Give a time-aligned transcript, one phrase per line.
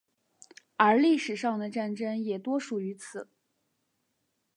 [0.77, 3.29] 而历史上的战争也多属于此。